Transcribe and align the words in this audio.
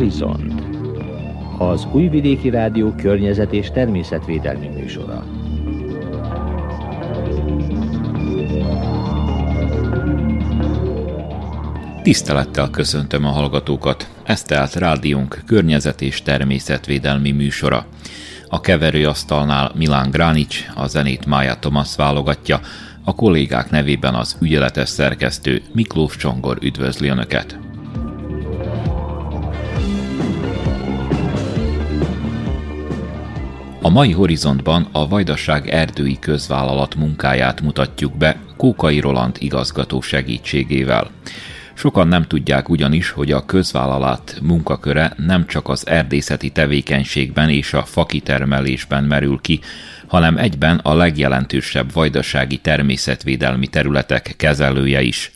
Horizont 0.00 0.62
az 1.58 1.86
Újvidéki 1.92 2.50
Rádió 2.50 2.94
környezet 2.94 3.52
és 3.52 3.70
természetvédelmi 3.70 4.68
műsora. 4.68 5.24
Tisztelettel 12.02 12.70
köszöntöm 12.70 13.24
a 13.24 13.28
hallgatókat, 13.28 14.08
ez 14.24 14.42
tehát 14.42 14.74
rádiónk 14.74 15.42
környezet 15.46 16.00
és 16.00 16.22
természetvédelmi 16.22 17.30
műsora. 17.30 17.86
A 18.48 18.60
keverőasztalnál 18.60 19.72
Milán 19.74 20.10
Gránics, 20.10 20.66
a 20.74 20.86
zenét 20.86 21.26
Mája 21.26 21.54
Tomasz 21.54 21.96
válogatja, 21.96 22.60
a 23.04 23.14
kollégák 23.14 23.70
nevében 23.70 24.14
az 24.14 24.36
ügyeletes 24.40 24.88
szerkesztő 24.88 25.62
Miklós 25.72 26.16
Csongor 26.16 26.58
üdvözli 26.62 27.08
Önöket. 27.08 27.69
A 33.82 33.88
mai 33.88 34.12
horizontban 34.12 34.88
a 34.92 35.08
Vajdaság 35.08 35.68
erdői 35.68 36.18
közvállalat 36.18 36.94
munkáját 36.94 37.60
mutatjuk 37.60 38.16
be 38.16 38.36
Kókai 38.56 39.00
Roland 39.00 39.36
igazgató 39.38 40.00
segítségével. 40.00 41.10
Sokan 41.74 42.08
nem 42.08 42.26
tudják 42.26 42.68
ugyanis, 42.68 43.10
hogy 43.10 43.32
a 43.32 43.44
közvállalat 43.44 44.38
munkaköre 44.42 45.12
nem 45.16 45.46
csak 45.46 45.68
az 45.68 45.86
erdészeti 45.86 46.50
tevékenységben 46.50 47.48
és 47.48 47.72
a 47.72 47.84
fakitermelésben 47.84 49.04
merül 49.04 49.38
ki, 49.40 49.60
hanem 50.06 50.36
egyben 50.36 50.78
a 50.82 50.94
legjelentősebb 50.94 51.92
vajdasági 51.92 52.56
természetvédelmi 52.56 53.66
területek 53.66 54.34
kezelője 54.36 55.02
is. 55.02 55.32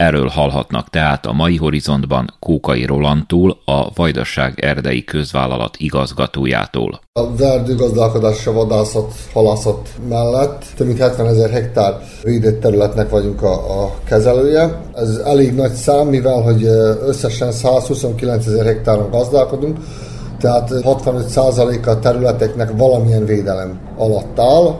Erről 0.00 0.28
hallhatnak 0.28 0.88
tehát 0.88 1.26
a 1.26 1.32
mai 1.32 1.56
horizontban 1.56 2.34
Kókai 2.38 2.84
Rolandtól, 2.84 3.58
a 3.64 3.90
Vajdaság 3.94 4.60
erdei 4.60 5.04
közvállalat 5.04 5.76
igazgatójától. 5.76 7.00
Az 7.12 7.40
erdőgazdálkodás 7.40 8.38
és 8.38 8.46
a 8.46 8.52
vadászat, 8.52 9.12
halászat 9.32 9.88
mellett 10.08 10.64
több 10.76 10.86
mint 10.86 10.98
70 10.98 11.26
ezer 11.26 11.50
hektár 11.50 12.00
védett 12.22 12.60
területnek 12.60 13.10
vagyunk 13.10 13.42
a, 13.42 13.82
a 13.82 13.94
kezelője. 14.04 14.82
Ez 14.94 15.16
elég 15.24 15.54
nagy 15.54 15.72
szám, 15.72 16.06
mivel 16.06 16.40
hogy 16.40 16.64
összesen 17.06 17.52
129 17.52 18.46
ezer 18.46 18.64
hektáron 18.64 19.10
gazdálkodunk, 19.10 19.78
tehát 20.38 20.70
65%-a 20.70 21.90
a 21.90 21.98
területeknek 21.98 22.70
valamilyen 22.76 23.24
védelem 23.24 23.80
alatt 23.96 24.38
áll. 24.38 24.76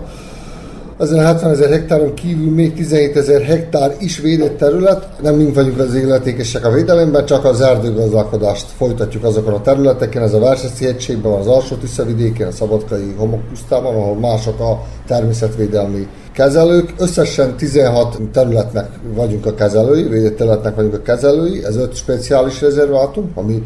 Ezen 1.01 1.19
a 1.19 1.23
70 1.23 1.51
ezer 1.51 1.71
hektáron 1.71 2.15
kívül 2.15 2.51
még 2.53 2.75
17 2.75 3.17
ezer 3.17 3.43
hektár 3.43 3.97
is 3.99 4.19
védett 4.19 4.57
terület. 4.59 5.09
Nem 5.23 5.35
mind 5.35 5.55
vagyunk 5.55 5.79
az 5.79 5.95
illetékesek 5.95 6.65
a 6.65 6.71
védelemben, 6.71 7.25
csak 7.25 7.45
az 7.45 7.61
erdőgazdálkodást 7.61 8.67
folytatjuk 8.77 9.25
azokon 9.25 9.53
a 9.53 9.61
területeken. 9.61 10.23
Ez 10.23 10.33
a 10.33 10.39
Verseszi 10.39 10.85
hegységben 10.85 11.33
az 11.33 11.47
alsó 11.47 11.77
Tiszavidéken, 11.77 12.49
a 12.49 12.51
Szabadkai 12.51 13.15
homokpusztában, 13.17 13.95
ahol 13.95 14.15
mások 14.15 14.61
a 14.61 14.85
természetvédelmi 15.07 16.07
kezelők. 16.33 16.95
Összesen 16.99 17.57
16 17.57 18.19
területnek 18.33 18.89
vagyunk 19.15 19.47
a 19.47 19.55
kezelői, 19.55 20.03
védett 20.03 20.37
területnek 20.37 20.75
vagyunk 20.75 20.95
a 20.95 21.03
kezelői. 21.03 21.65
Ez 21.65 21.77
5 21.77 21.95
speciális 21.95 22.61
rezervátum, 22.61 23.31
ami 23.35 23.63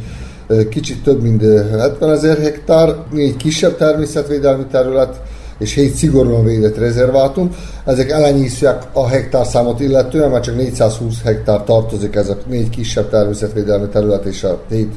kicsit 0.69 1.03
több 1.03 1.23
mint 1.23 1.43
70 1.79 2.11
ezer 2.11 2.39
hektár, 2.39 2.95
négy 3.11 3.37
kisebb 3.37 3.77
természetvédelmi 3.77 4.65
terület, 4.71 5.21
és 5.59 5.75
7 5.75 5.95
szigorúan 5.95 6.45
védett 6.45 6.79
rezervátum. 6.79 7.51
Ezek 7.85 8.11
elenyészőek 8.11 8.83
a 8.93 9.07
hektárszámot 9.07 9.81
illetően, 9.81 10.31
mert 10.31 10.43
csak 10.43 10.57
420 10.57 11.23
hektár 11.23 11.65
tartozik 11.65 12.15
ez 12.15 12.29
a 12.29 12.37
négy 12.47 12.71
kisebb 12.71 13.09
természetvédelmi 13.09 13.89
terület 13.89 14.25
és 14.25 14.45
a 14.45 14.61
7 14.71 14.93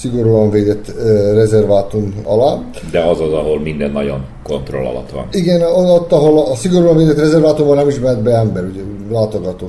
szigorúan 0.00 0.50
védett 0.50 0.92
rezervátum 1.34 2.14
alá. 2.24 2.58
De 2.90 3.00
az 3.00 3.20
az, 3.20 3.32
ahol 3.32 3.60
minden 3.60 3.90
nagyon 3.90 4.24
kontroll 4.42 4.86
alatt 4.86 5.10
van. 5.10 5.28
Igen, 5.32 5.62
ott, 5.62 6.12
ahol 6.12 6.38
a 6.38 6.54
szigorúan 6.54 6.96
védett 6.96 7.18
rezervátumban 7.18 7.76
nem 7.76 7.88
is 7.88 7.98
mehet 7.98 8.22
be 8.22 8.36
ember, 8.36 8.64
ugye 8.64 8.80
látogató 9.10 9.66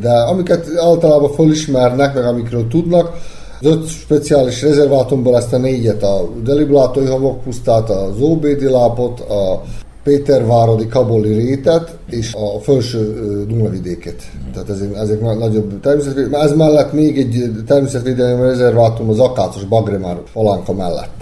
De 0.00 0.10
amiket 0.10 0.66
általában 0.76 1.32
felismernek, 1.32 2.14
meg 2.14 2.24
amikről 2.24 2.68
tudnak, 2.68 3.12
az 3.60 3.66
öt 3.66 3.88
speciális 3.88 4.62
rezervátumból 4.62 5.36
ezt 5.36 5.52
a 5.52 5.58
négyet, 5.58 6.02
a 6.02 6.28
Deliblátói 6.44 7.06
homokpusztát, 7.06 7.90
a 7.90 8.12
Zóbédi 8.18 8.68
lápot, 8.68 9.20
a 9.20 9.62
Péterváradi 10.02 10.86
Kaboli 10.86 11.32
rétet 11.32 11.96
és 12.10 12.34
a 12.34 12.60
felső 12.60 13.14
Dunavidéket. 13.48 14.22
Tehát 14.52 14.68
ezek, 14.68 14.94
ezek 14.94 15.20
nagyobb 15.20 15.80
természetvédelmi. 15.80 16.44
Ez 16.44 16.56
mellett 16.56 16.92
még 16.92 17.18
egy 17.18 17.50
természetvédelmi 17.66 18.42
rezervátum 18.42 19.08
az 19.08 19.18
Akácos 19.18 19.64
Bagremár 19.64 20.16
falánka 20.32 20.72
mellett. 20.72 21.14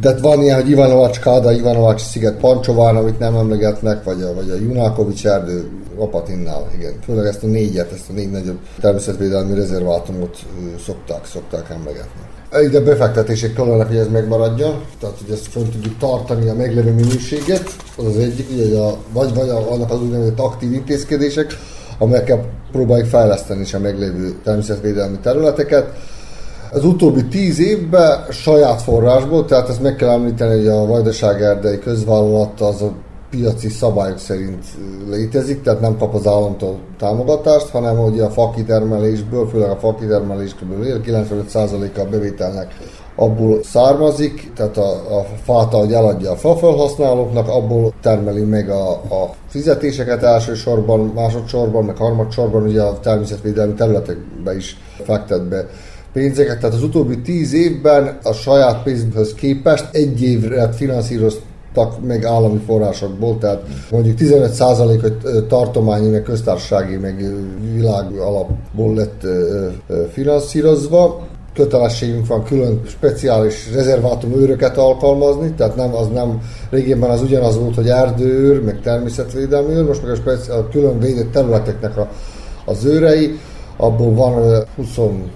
De 0.00 0.14
van 0.20 0.42
ilyen, 0.42 0.60
hogy 0.60 0.70
Ivanovacs 0.70 1.18
Káda, 1.18 1.52
Ivanovacs 1.52 2.00
sziget 2.00 2.38
Pancsován, 2.38 2.96
amit 2.96 3.18
nem 3.18 3.34
emlegetnek, 3.34 4.04
vagy 4.04 4.22
a, 4.22 4.34
vagy 4.34 4.50
a 4.50 4.54
Junákovics 4.54 5.26
erdő 5.26 5.68
Apatinnál, 5.98 6.70
igen. 6.78 6.92
Főleg 7.04 7.26
ezt 7.26 7.42
a 7.42 7.46
négyet, 7.46 7.92
ezt 7.92 8.10
a 8.10 8.12
négy 8.12 8.30
nagyobb 8.30 8.58
természetvédelmi 8.80 9.54
rezervátumot 9.54 10.36
szokták, 10.84 11.26
szokták 11.26 11.70
emlegetni. 11.70 12.20
Ide 12.62 12.80
befektetések 12.80 13.52
kellene, 13.52 13.84
hogy 13.84 13.96
ez 13.96 14.08
megmaradjon, 14.08 14.84
tehát 15.00 15.16
hogy 15.24 15.32
ezt 15.32 15.46
fönn 15.46 15.70
tudjuk 15.70 15.98
tartani 15.98 16.48
a 16.48 16.54
meglévő 16.54 16.92
minőséget, 16.92 17.76
az 17.96 18.04
az 18.04 18.16
egyik, 18.16 18.50
ugye, 18.50 18.78
a, 18.78 18.96
vagy, 19.12 19.34
vagy 19.34 19.48
a, 19.48 19.72
annak 19.72 19.90
az 19.90 20.00
úgynevezett 20.00 20.38
aktív 20.38 20.72
intézkedések, 20.72 21.56
amelyekkel 21.98 22.44
próbáljuk 22.72 23.06
fejleszteni 23.06 23.60
is 23.60 23.74
a 23.74 23.78
meglévő 23.78 24.34
természetvédelmi 24.44 25.18
területeket. 25.22 25.92
Az 26.72 26.84
utóbbi 26.84 27.24
tíz 27.24 27.58
évben 27.58 28.26
saját 28.30 28.82
forrásból, 28.82 29.44
tehát 29.44 29.68
ezt 29.68 29.82
meg 29.82 29.96
kell 29.96 30.08
említeni, 30.08 30.56
hogy 30.56 30.68
a 30.68 30.86
Vajdaság 30.86 31.42
Erdei 31.42 31.78
közvállalat 31.78 32.60
az 32.60 32.82
a 32.82 32.92
piaci 33.30 33.68
szabályok 33.68 34.18
szerint 34.18 34.64
létezik, 35.10 35.62
tehát 35.62 35.80
nem 35.80 35.98
kap 35.98 36.14
az 36.14 36.26
államtól 36.26 36.78
támogatást, 36.98 37.68
hanem 37.68 37.96
hogy 37.96 38.20
a 38.20 38.30
fakitermelésből, 38.30 39.48
főleg 39.48 39.70
a 39.70 39.76
fakitermelésből 39.76 41.02
95%-a 41.06 42.00
a 42.00 42.08
bevételnek 42.08 42.74
abból 43.14 43.62
származik, 43.62 44.52
tehát 44.56 44.76
a, 44.76 45.18
a 45.18 45.26
fát, 45.44 45.74
ahogy 45.74 45.92
eladja 45.92 46.30
a 46.30 46.36
fafelhasználóknak, 46.36 47.48
abból 47.48 47.92
termeli 48.00 48.42
meg 48.42 48.70
a, 48.70 48.90
a 48.90 49.34
fizetéseket 49.48 50.22
elsősorban, 50.22 51.00
másodszorban, 51.00 51.84
meg 51.84 51.96
harmadsorban 51.96 52.62
ugye 52.62 52.82
a 52.82 53.00
természetvédelmi 53.00 53.74
területekbe 53.74 54.56
is 54.56 54.76
fektet 55.04 55.48
be 55.48 55.66
pénzeket. 56.12 56.58
Tehát 56.58 56.74
az 56.74 56.82
utóbbi 56.82 57.20
tíz 57.20 57.52
évben 57.52 58.18
a 58.22 58.32
saját 58.32 58.82
pénzhöz 58.82 59.34
képest 59.34 59.88
egy 59.92 60.22
évre 60.22 60.72
finanszíroz 60.72 61.40
kaptak 61.78 62.06
meg 62.06 62.24
állami 62.24 62.60
forrásokból, 62.66 63.38
tehát 63.38 63.62
mondjuk 63.90 64.18
15% 64.18 65.46
tartományi, 65.46 66.08
meg 66.08 66.22
köztársasági, 66.22 66.96
meg 66.96 67.24
világ 67.74 68.12
alapból 68.12 68.94
lett 68.94 69.26
finanszírozva. 70.12 71.26
Kötelességünk 71.54 72.26
van 72.26 72.44
külön 72.44 72.80
speciális 72.86 73.72
rezervátum 73.74 74.32
őröket 74.32 74.76
alkalmazni, 74.76 75.52
tehát 75.56 75.76
nem, 75.76 75.94
az 75.94 76.08
nem, 76.08 76.40
régebben 76.70 77.10
az 77.10 77.22
ugyanaz 77.22 77.58
volt, 77.58 77.74
hogy 77.74 77.88
erdőőr, 77.88 78.62
meg 78.62 78.80
természetvédelmi 78.80 79.72
őr, 79.72 79.84
most 79.84 80.02
meg 80.02 80.10
a, 80.10 80.14
speci- 80.14 80.50
a 80.50 80.68
külön 80.68 80.98
védett 80.98 81.32
területeknek 81.32 81.96
a, 81.96 82.08
az 82.64 82.84
őrei, 82.84 83.38
abból 83.76 84.14
van 84.14 84.64
26 84.76 85.28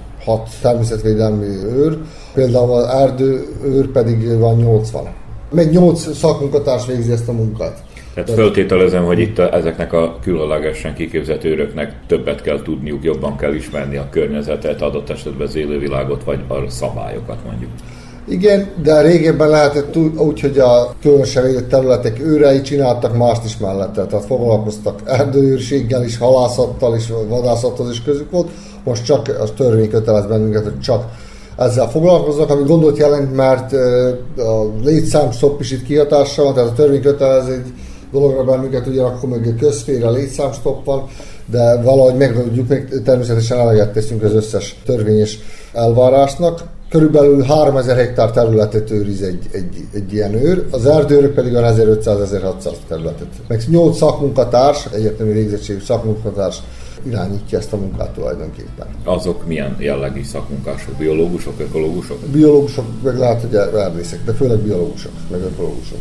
természetvédelmi 0.63 1.47
őr, 1.47 1.99
például 2.35 2.73
az 2.73 2.87
erdőőr 2.87 3.87
pedig 3.93 4.39
van 4.39 4.57
80 4.57 5.22
meg 5.53 5.71
nyolc 5.71 6.17
szakmunkatárs 6.17 6.87
végzi 6.87 7.13
ezt 7.13 7.29
a 7.29 7.33
munkát. 7.33 7.83
Tehát 8.15 8.31
föltételezem, 8.31 9.05
hogy 9.05 9.19
itt 9.19 9.39
a, 9.39 9.55
ezeknek 9.55 9.93
a 9.93 10.19
különlegesen 10.23 10.95
kiképzett 10.95 11.45
őröknek 11.45 11.95
többet 12.07 12.43
kell 12.43 12.63
tudniuk, 12.63 13.05
jobban 13.05 13.37
kell 13.37 13.55
ismerni 13.55 13.97
a 13.97 14.09
környezetet, 14.11 14.83
adott 14.83 15.11
esetben 15.11 15.47
az 15.47 15.57
élővilágot, 15.57 16.25
vagy 16.25 16.41
a 16.49 16.71
szabályokat 16.71 17.39
mondjuk. 17.45 17.71
Igen, 18.29 18.71
de 18.83 19.01
régebben 19.01 19.49
lehetett 19.49 19.97
úgy, 19.97 20.41
hogy 20.41 20.59
a 20.59 20.95
különösen 21.01 21.45
védett 21.45 21.69
területek 21.69 22.21
őrei 22.21 22.61
csináltak 22.61 23.17
mást 23.17 23.45
is 23.45 23.59
mellette, 23.59 24.07
tehát 24.07 24.25
foglalkoztak 24.25 25.01
erdőőrséggel 25.05 26.05
is, 26.05 26.19
halászattal 26.19 26.97
is, 26.97 27.09
vadászattal 27.29 27.91
is 27.91 28.03
közük 28.03 28.31
volt. 28.31 28.51
Most 28.85 29.05
csak 29.05 29.29
a 29.41 29.55
törvény 29.55 29.91
kötelez 29.91 30.27
bennünket, 30.27 30.63
hogy 30.63 30.81
csak 30.81 31.05
ezzel 31.57 31.91
foglalkoznak, 31.91 32.51
ami 32.51 32.63
gondot 32.63 32.97
jelent, 32.97 33.37
mert 33.37 33.73
a 34.37 34.71
létszám 34.83 35.31
stop 35.31 35.61
is 35.61 35.71
itt 35.71 35.85
kihatással 35.85 36.45
van, 36.45 36.55
tehát 36.55 36.71
a 36.71 36.75
törvény 36.75 37.03
kötelez 37.03 37.49
egy 37.49 37.73
dologra 38.13 38.45
bennünket, 38.45 38.87
ugyanakkor 38.87 39.29
meg 39.29 39.47
a 39.47 39.61
közféle 39.61 40.11
létszám 40.11 40.53
stop 40.53 40.85
van, 40.85 41.05
de 41.47 41.83
valahogy 41.83 42.17
megoldjuk, 42.17 42.69
meg 42.69 43.01
természetesen 43.05 43.59
eleget 43.59 43.93
teszünk 43.93 44.23
az 44.23 44.33
összes 44.33 44.77
törvényes 44.85 45.39
elvárásnak. 45.73 46.63
Körülbelül 46.89 47.43
3000 47.43 47.97
hektár 47.97 48.31
területet 48.31 48.91
őriz 48.91 49.23
egy, 49.23 49.47
egy, 49.53 49.77
egy 49.95 50.13
ilyen 50.13 50.35
őr, 50.35 50.67
az 50.71 50.87
erdőrök 50.87 51.35
pedig 51.35 51.57
a 51.57 51.61
1500-1600 51.61 52.73
területet. 52.89 53.29
Meg 53.49 53.63
8 53.69 53.97
szakmunkatárs, 53.97 54.87
egyetemi 54.95 55.33
végzettségű 55.33 55.81
szakmunkatárs 55.81 56.63
irányítja 57.07 57.59
ezt 57.59 57.73
a 57.73 57.77
munkát 57.77 58.11
tulajdonképpen. 58.11 58.87
Azok 59.05 59.47
milyen 59.47 59.77
jellegű 59.79 60.23
szakmunkások? 60.23 60.95
Biológusok, 60.95 61.61
ökológusok? 61.61 62.19
Biológusok, 62.19 62.85
meg 63.03 63.19
lehet, 63.19 63.41
hogy 63.41 63.55
erdészek, 63.55 64.25
de 64.25 64.33
főleg 64.33 64.59
biológusok, 64.59 65.13
meg 65.31 65.41
ökológusok. 65.41 65.99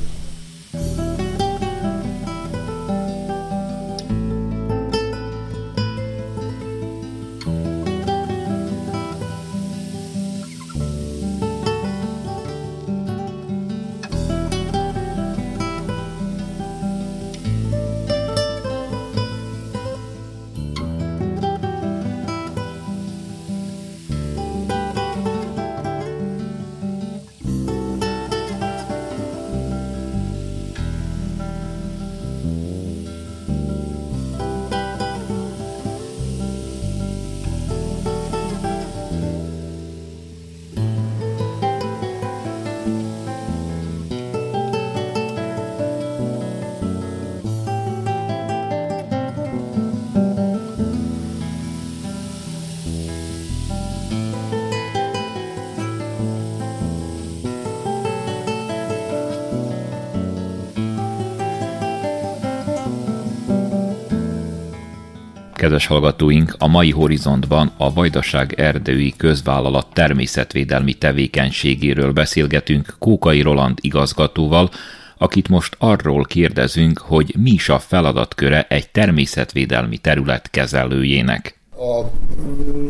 Kedves 65.62 65.88
hallgatóink, 65.88 66.56
a 66.58 66.68
mai 66.68 66.92
horizontban 66.92 67.72
a 67.78 67.94
Vajdaság 67.94 68.54
Erdői 68.58 69.14
Közvállalat 69.18 69.88
természetvédelmi 69.94 70.94
tevékenységéről 70.94 72.12
beszélgetünk 72.12 72.96
Kókai 73.00 73.42
Roland 73.42 73.78
igazgatóval, 73.82 74.70
akit 75.18 75.50
most 75.50 75.76
arról 75.80 76.24
kérdezünk, 76.24 77.00
hogy 77.00 77.36
mi 77.40 77.50
is 77.52 77.70
a 77.70 77.80
feladatköre 77.80 78.66
egy 78.70 78.90
természetvédelmi 78.90 79.98
terület 79.98 80.50
kezelőjének. 80.50 81.60
A 81.78 82.04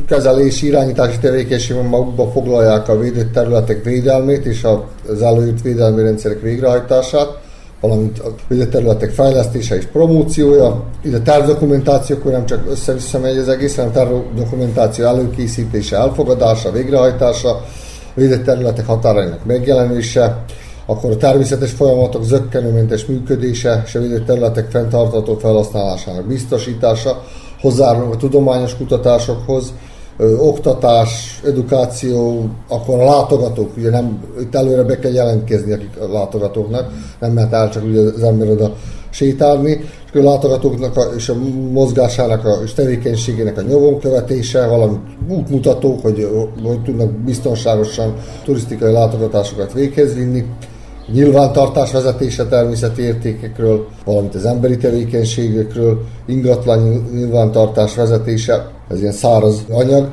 kezelési 0.08 0.66
irányítási 0.66 1.20
tevékenységben 1.20 1.86
magukba 1.86 2.32
foglalják 2.32 2.90
a 2.90 3.00
védett 3.00 3.32
területek 3.32 3.84
védelmét 3.84 4.46
és 4.46 4.64
az 5.08 5.22
előírt 5.22 5.62
védelmi 5.62 6.02
rendszerek 6.02 6.42
végrehajtását 6.42 7.50
valamint 7.82 8.20
a 8.20 8.34
területek 8.70 9.10
fejlesztése 9.10 9.76
és 9.76 9.86
promóciója. 9.86 10.84
Ide 11.04 11.20
tárgydokumentációkor 11.20 12.32
nem 12.32 12.46
csak 12.46 12.70
össze-vissza 12.70 13.20
megy 13.20 13.38
az 13.38 13.48
egész, 13.48 13.76
hanem 13.76 13.92
tárgydokumentáció 13.92 15.06
előkészítése, 15.06 15.98
elfogadása, 15.98 16.72
végrehajtása, 16.72 17.66
védett 18.14 18.44
területek 18.44 18.86
határainak 18.86 19.46
megjelenése, 19.46 20.44
akkor 20.86 21.12
a 21.12 21.18
természetes 21.18 21.72
folyamatok 21.72 22.24
zöggenőmentes 22.24 23.06
működése 23.06 23.82
és 23.86 23.96
a 23.96 24.00
védett 24.00 24.26
területek 24.26 24.70
fenntartató 24.70 25.38
felhasználásának 25.38 26.28
biztosítása, 26.28 27.24
hozzárulunk 27.62 28.14
a 28.14 28.18
tudományos 28.18 28.76
kutatásokhoz, 28.76 29.74
oktatás, 30.26 31.42
edukáció, 31.46 32.50
akkor 32.68 33.00
a 33.00 33.06
látogatók, 33.06 33.78
ugye 33.78 33.90
nem, 33.90 34.24
itt 34.42 34.56
előre 34.56 34.84
be 34.84 35.00
kell 35.00 35.12
jelentkezni 35.12 35.72
akik 35.72 35.98
a 36.00 36.12
látogatóknak, 36.12 36.92
nem 37.20 37.32
mehet 37.32 37.54
el 37.54 37.70
csak 37.70 37.84
ugye 37.84 38.00
az 38.00 38.24
ember 38.24 38.50
oda 38.50 38.74
sétálni, 39.10 39.80
és 40.14 40.20
a 40.20 40.24
látogatóknak 40.24 40.98
a, 40.98 41.02
és 41.16 41.30
a 41.30 41.36
mozgásának 41.72 42.46
a, 42.46 42.60
és 42.64 42.74
tevékenységének 42.74 43.58
a 43.58 43.62
nyomon 43.62 44.00
követése, 44.00 44.68
valamint 44.68 45.02
útmutatók, 45.30 46.02
hogy, 46.02 46.28
hogy 46.64 46.82
tudnak 46.82 47.12
biztonságosan 47.12 48.14
turisztikai 48.44 48.92
látogatásokat 48.92 49.74
véghez 49.74 50.14
vinni, 50.14 50.46
nyilvántartás 51.12 51.92
vezetése 51.92 52.46
természeti 52.46 53.02
értékekről, 53.02 53.88
valamint 54.06 54.36
az 54.36 54.46
emberi 54.46 54.78
tevékenységekről, 54.78 56.06
ingatlan 56.26 57.10
nyilvántartás 57.14 57.96
vezetése, 57.96 58.70
ez 58.90 59.00
ilyen 59.00 59.12
száraz 59.12 59.66
anyag. 59.70 60.10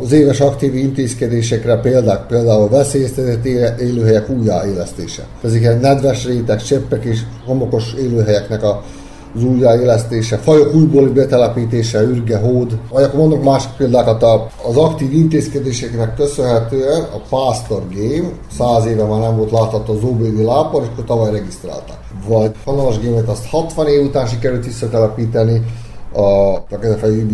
Az 0.00 0.12
éves 0.12 0.40
aktív 0.40 0.74
intézkedésekre 0.74 1.76
példák, 1.76 2.26
például 2.26 2.62
a 2.62 2.68
veszélyeztetett 2.68 3.44
élőhelyek 3.80 4.30
újjáélesztése. 4.30 5.26
Ezek 5.42 5.60
ilyen 5.60 5.78
nedves 5.80 6.26
rétek, 6.26 6.62
cseppek 6.62 7.04
és 7.04 7.20
homokos 7.46 7.94
élőhelyeknek 7.98 8.62
a 8.62 8.82
az 9.34 9.44
újjáélesztése, 9.44 10.36
fajok 10.36 10.74
újból 10.74 11.08
betelepítése, 11.08 12.02
ürge, 12.02 12.38
hód. 12.38 12.78
Vagy 12.90 13.02
akkor 13.02 13.18
mondok 13.18 13.44
másik 13.44 13.70
példákat, 13.76 14.22
az 14.68 14.76
aktív 14.76 15.12
intézkedéseknek 15.12 16.14
köszönhetően 16.14 17.00
a 17.00 17.18
Pastor 17.28 17.82
Game 17.94 18.28
száz 18.58 18.86
éve 18.86 19.04
már 19.04 19.20
nem 19.20 19.36
volt 19.36 19.50
látható 19.50 19.92
az 19.92 20.02
OBD 20.02 20.44
lápon, 20.44 20.82
és 20.82 20.88
akkor 20.92 21.04
tavaly 21.04 21.30
regisztrálták. 21.30 21.98
Vagy 22.28 22.50
Fanalas 22.64 23.00
Game-et 23.00 23.28
azt 23.28 23.46
60 23.46 23.86
év 23.86 24.04
után 24.04 24.26
sikerült 24.26 24.64
visszatelepíteni, 24.64 25.62
a, 26.12 26.54
a 26.54 26.78
Kezefej 26.80 27.26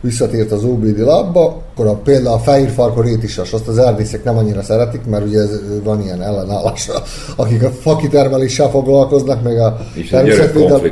visszatért 0.00 0.52
az 0.52 0.64
OBD 0.64 0.98
lábba, 0.98 1.62
akkor 1.72 1.86
a, 1.86 1.94
például 1.94 2.34
a 2.34 2.38
fehér 2.38 2.70
farkorét 2.70 3.22
is, 3.22 3.38
azt 3.38 3.68
az 3.68 3.78
erdészek 3.78 4.24
nem 4.24 4.36
annyira 4.36 4.62
szeretik, 4.62 5.04
mert 5.04 5.26
ugye 5.26 5.38
ez, 5.38 5.60
van 5.84 6.02
ilyen 6.02 6.22
ellenállás, 6.22 6.90
akik 7.36 7.62
a 7.62 7.70
fakitermeléssel 7.70 8.70
foglalkoznak, 8.70 9.42
meg 9.42 9.58
a 9.58 9.76
természetvédelmi 10.10 10.90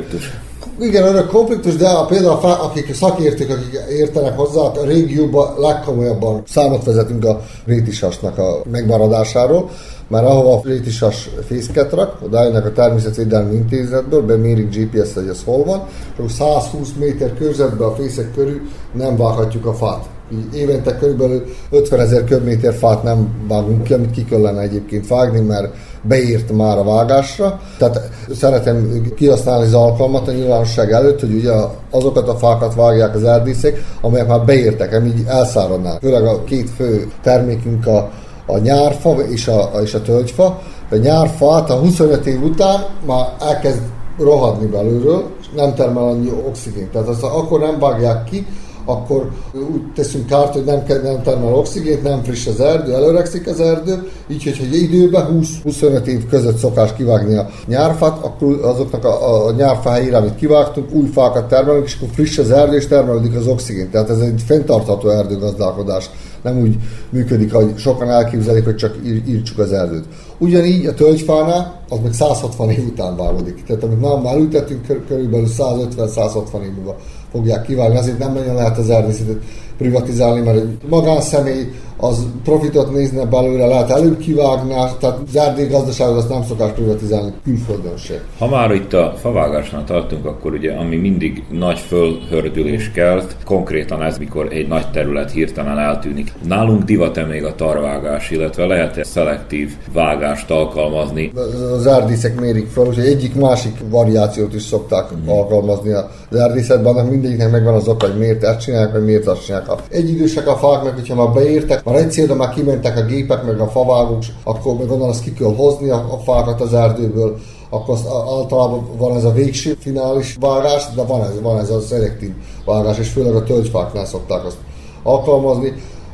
igen, 0.79 1.03
örök 1.03 1.27
konfliktus, 1.27 1.75
de 1.75 1.87
a, 1.87 2.05
például 2.05 2.39
a, 2.41 2.63
akik 2.63 2.93
szakértők, 2.93 3.49
akik 3.49 3.79
értenek 3.89 4.37
hozzá, 4.37 4.61
a 4.61 4.85
régióban 4.85 5.59
legkomolyabban 5.59 6.43
számot 6.47 6.83
vezetünk 6.83 7.25
a 7.25 7.41
rétisasnak 7.65 8.37
a 8.37 8.61
megmaradásáról, 8.71 9.69
mert 10.07 10.25
ahova 10.25 10.53
a 10.53 10.61
rétisas 10.63 11.29
fészket 11.47 11.93
rak, 11.93 12.17
oda 12.25 12.43
jönnek 12.43 12.65
a 12.65 12.71
természetvédelmi 12.71 13.55
intézetből, 13.55 14.21
bemérik 14.21 14.75
GPS, 14.75 15.13
hogy 15.13 15.27
ez 15.27 15.43
hol 15.45 15.63
van, 15.63 15.83
és 16.25 16.31
120 16.31 16.89
méter 16.99 17.33
körzetben 17.33 17.87
a 17.87 17.95
fészek 17.95 18.33
körül 18.33 18.61
nem 18.93 19.17
vághatjuk 19.17 19.65
a 19.65 19.73
fát 19.73 20.05
évente 20.53 20.97
körülbelül 20.97 21.45
50 21.69 21.99
ezer 21.99 22.23
köbméter 22.23 22.73
fát 22.73 23.03
nem 23.03 23.45
vágunk 23.47 23.83
ki, 23.83 23.93
amit 23.93 24.11
ki 24.11 24.25
kellene 24.25 24.61
egyébként 24.61 25.07
vágni, 25.07 25.39
mert 25.39 25.73
beírt 26.01 26.51
már 26.51 26.77
a 26.77 26.83
vágásra. 26.83 27.59
Tehát 27.77 28.09
szeretem 28.35 29.03
kihasználni 29.15 29.65
az 29.65 29.73
alkalmat 29.73 30.27
a 30.27 30.31
nyilvánosság 30.31 30.91
előtt, 30.91 31.19
hogy 31.19 31.33
ugye 31.33 31.51
azokat 31.91 32.27
a 32.27 32.35
fákat 32.35 32.75
vágják 32.75 33.15
az 33.15 33.23
erdészek, 33.23 33.83
amelyek 34.01 34.27
már 34.27 34.45
beírtek, 34.45 34.93
ami 34.93 35.07
így 35.07 35.23
elszáradnak. 35.27 35.99
Főleg 35.99 36.25
a 36.25 36.43
két 36.43 36.69
fő 36.69 37.11
termékünk 37.21 37.87
a, 37.87 38.09
a 38.45 38.57
nyárfa 38.57 39.15
és 39.29 39.47
a, 39.47 39.69
és 39.83 39.93
a 39.93 40.01
tölgyfa. 40.01 40.61
A 40.91 40.95
nyárfát 40.95 41.69
a 41.69 41.75
25 41.75 42.25
év 42.25 42.43
után 42.43 42.85
már 43.05 43.25
elkezd 43.41 43.81
rohadni 44.17 44.65
belülről, 44.65 45.23
és 45.41 45.45
nem 45.55 45.73
termel 45.73 46.03
annyi 46.03 46.31
oxigént. 46.47 46.91
Tehát 46.91 47.07
azt 47.07 47.23
akkor 47.23 47.59
nem 47.59 47.79
vágják 47.79 48.23
ki, 48.23 48.45
akkor 48.89 49.31
úgy 49.53 49.91
teszünk 49.95 50.25
kárt, 50.25 50.53
hogy 50.53 50.63
nem, 50.63 50.83
nem 51.03 51.21
termel 51.23 51.53
oxigént, 51.53 52.03
nem 52.03 52.23
friss 52.23 52.47
az 52.47 52.59
erdő, 52.59 52.93
előregszik 52.93 53.47
az 53.47 53.59
erdő, 53.59 54.09
így, 54.27 54.43
hogyha 54.43 54.63
egy 54.63 54.81
időben 54.81 55.39
20-25 55.65 56.05
év 56.05 56.27
között 56.27 56.57
szokás 56.57 56.93
kivágni 56.93 57.35
a 57.35 57.49
nyárfát, 57.67 58.23
akkor 58.23 58.59
azoknak 58.63 59.05
a, 59.05 59.47
a 59.47 59.89
helyére, 59.89 60.17
amit 60.17 60.35
kivágtunk, 60.35 60.93
új 60.93 61.07
fákat 61.07 61.47
termelünk, 61.47 61.85
és 61.85 61.95
akkor 61.95 62.09
friss 62.13 62.37
az 62.37 62.51
erdő, 62.51 62.75
és 62.75 62.87
termelődik 62.87 63.35
az 63.35 63.47
oxigén. 63.47 63.89
Tehát 63.89 64.09
ez 64.09 64.19
egy 64.19 64.43
fenntartható 64.45 65.09
erdőgazdálkodás. 65.09 66.09
Nem 66.41 66.59
úgy 66.61 66.77
működik, 67.09 67.53
hogy 67.53 67.77
sokan 67.77 68.09
elképzelik, 68.09 68.63
hogy 68.63 68.75
csak 68.75 68.95
írtsuk 69.27 69.57
az 69.57 69.71
erdőt. 69.71 70.05
Ugyanígy 70.37 70.85
a 70.85 70.93
tölgyfánál, 70.93 71.81
az 71.89 71.97
meg 72.03 72.13
160 72.13 72.69
év 72.69 72.87
után 72.87 73.15
vágódik. 73.15 73.63
Tehát 73.63 73.83
amit 73.83 74.01
már, 74.01 74.21
már 74.21 74.37
ültettünk, 74.37 75.05
körülbelül 75.07 75.47
150-160 75.57 76.61
év 76.63 76.73
múlva 76.75 76.95
fogják 77.31 77.65
kivágni. 77.65 77.97
Azért 77.97 78.17
nem 78.17 78.33
nagyon 78.33 78.55
lehet 78.55 78.77
az 78.77 78.89
erdészetet 78.89 79.37
privatizálni, 79.77 80.41
mert 80.41 80.57
egy 80.57 80.77
magánszemély 80.89 81.71
az 81.99 82.25
profitot 82.43 82.91
nézne 82.91 83.25
belőle, 83.25 83.65
lehet 83.65 83.89
előbb 83.89 84.17
kivágni, 84.17 84.73
tehát 84.99 85.17
zárdék 85.31 85.71
gazdaságot 85.71 86.17
azt 86.17 86.29
nem 86.29 86.43
szokás 86.43 86.71
privatizálni 86.71 87.33
külföldön 87.43 87.97
se. 87.97 88.21
Ha 88.37 88.47
már 88.47 88.71
itt 88.71 88.93
a 88.93 89.13
favágásnál 89.21 89.83
tartunk, 89.83 90.25
akkor 90.25 90.53
ugye 90.53 90.73
ami 90.73 90.95
mindig 90.95 91.43
nagy 91.51 91.79
fölhördülés 91.79 92.91
kelt, 92.91 93.35
konkrétan 93.45 94.03
ez, 94.03 94.17
mikor 94.17 94.47
egy 94.51 94.67
nagy 94.67 94.91
terület 94.91 95.31
hirtelen 95.31 95.77
eltűnik. 95.77 96.33
Nálunk 96.47 96.83
divat-e 96.83 97.25
még 97.25 97.43
a 97.43 97.55
tarvágás, 97.55 98.31
illetve 98.31 98.65
lehet-e 98.65 99.03
szelektív 99.03 99.75
vágást 99.93 100.51
alkalmazni? 100.51 101.31
Az 101.75 101.87
árdíszek 101.87 102.39
mérik 102.39 102.67
fel, 102.67 102.83
hogy 102.83 102.99
egyik 102.99 103.35
másik 103.35 103.77
variációt 103.89 104.53
is 104.53 104.61
szokták 104.61 105.05
mm. 105.15 105.29
alkalmazni 105.29 105.91
az 106.29 106.37
árdíszekben, 106.37 106.93
annak 106.93 107.09
mindegyiknek 107.09 107.51
megvan 107.51 107.73
az 107.73 107.87
oka, 107.87 108.05
hogy 108.05 108.17
miért 108.17 108.43
ezt 108.43 108.59
csinálják, 108.59 108.91
vagy 108.91 109.05
miért 109.05 109.27
azt 109.27 109.45
csinálják. 109.45 109.69
Egy 109.89 110.09
idősek 110.09 110.47
a 110.47 110.55
fáknak, 110.55 110.93
hogyha 110.93 111.15
már 111.15 111.33
beértek, 111.33 111.81
már 111.89 111.99
egy 111.99 112.11
célra 112.11 112.35
már 112.35 112.49
kimentek 112.49 112.97
a 112.97 113.05
gépek, 113.05 113.45
meg 113.45 113.59
a 113.59 113.67
favágók, 113.67 114.23
akkor 114.43 114.75
meg 114.77 114.91
onnan 114.91 115.09
azt 115.09 115.23
ki 115.23 115.33
kell 115.33 115.55
hozni 115.55 115.89
a, 115.89 115.95
a 115.95 116.17
fákat 116.17 116.61
az 116.61 116.73
erdőből, 116.73 117.37
akkor 117.69 117.93
azt 117.93 118.07
általában 118.07 118.87
van 118.97 119.15
ez 119.15 119.23
a 119.23 119.31
végső 119.31 119.77
finális 119.79 120.37
vágás, 120.39 120.83
de 120.95 121.03
van 121.03 121.21
ez, 121.21 121.41
van 121.41 121.59
ez 121.59 121.69
a 121.69 121.79
szelektív 121.79 122.31
vágás, 122.65 122.97
és 122.97 123.09
főleg 123.09 123.35
a 123.35 123.43
tölgyfáknál 123.43 124.05
szokták 124.05 124.45
azt 124.45 124.57
alkalmazni. 125.03 125.73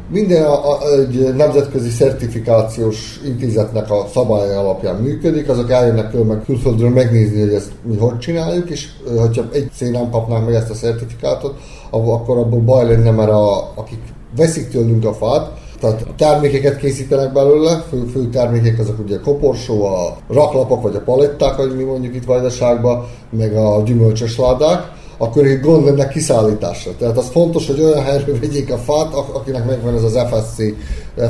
Minden 0.09 0.43
a, 0.43 0.71
a, 0.71 0.91
egy 0.99 1.33
nemzetközi 1.35 1.89
szertifikációs 1.89 3.19
intézetnek 3.25 3.91
a 3.91 4.05
szabály 4.13 4.55
alapján 4.55 4.95
működik, 4.95 5.49
azok 5.49 5.71
eljönnek 5.71 6.09
föl 6.09 6.23
meg 6.23 6.43
külföldről 6.45 6.89
megnézni, 6.89 7.39
hogy 7.39 7.53
ezt 7.53 7.71
mi 7.83 7.97
hogy 7.97 8.19
csináljuk, 8.19 8.69
és 8.69 8.87
hogyha 9.19 9.43
egy 9.51 9.69
cég 9.75 9.91
nem 9.91 10.09
kapnánk 10.09 10.45
meg 10.45 10.55
ezt 10.55 10.69
a 10.69 10.73
szertifikátot, 10.73 11.55
akkor 11.89 12.37
abból 12.37 12.59
baj 12.59 12.85
lenne, 12.85 13.11
mert 13.11 13.29
a, 13.29 13.71
akik 13.75 13.99
veszik 14.35 14.69
tőlünk 14.69 15.05
a 15.05 15.13
fát, 15.13 15.51
tehát 15.91 16.15
termékeket 16.17 16.77
készítenek 16.77 17.33
belőle, 17.33 17.83
fő, 17.89 18.03
fő 18.13 18.29
termékek 18.29 18.79
azok 18.79 18.99
ugye 18.99 19.15
a 19.15 19.21
koporsó, 19.21 19.85
a 19.85 20.17
raklapok 20.27 20.81
vagy 20.81 20.95
a 20.95 21.01
paletták, 21.01 21.57
ahogy 21.57 21.75
mi 21.75 21.83
mondjuk 21.83 22.15
itt 22.15 22.25
Vajdaságban, 22.25 23.05
meg 23.29 23.55
a 23.55 23.81
gyümölcsös 23.85 24.37
ládák, 24.37 24.91
akkor 25.17 25.45
egy 25.45 25.59
gond 25.59 25.85
lenne 25.85 26.07
kiszállításra. 26.07 26.91
Tehát 26.99 27.17
az 27.17 27.29
fontos, 27.29 27.67
hogy 27.67 27.81
olyan 27.81 28.03
helyről 28.03 28.39
vegyék 28.39 28.71
a 28.71 28.77
fát, 28.77 29.13
akinek 29.13 29.65
megvan 29.65 29.95
ez 29.95 30.03
az 30.03 30.19
FSC, 30.29 30.63